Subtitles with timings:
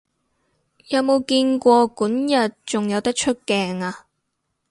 [0.87, 4.07] 有冇見過管軼仲有得出鏡啊？